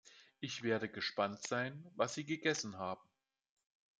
[0.39, 3.07] Ich werde gespannt sein, was Sie gegessen haben.